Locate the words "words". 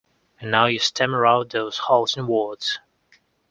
2.25-2.79